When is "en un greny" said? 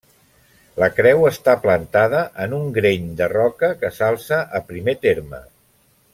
2.45-3.05